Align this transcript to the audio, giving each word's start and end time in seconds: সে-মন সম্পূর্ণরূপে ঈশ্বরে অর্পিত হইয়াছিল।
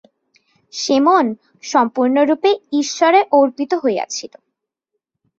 সে-মন 0.73 1.25
সম্পূর্ণরূপে 1.63 2.49
ঈশ্বরে 2.81 3.19
অর্পিত 3.31 3.71
হইয়াছিল। 3.83 4.33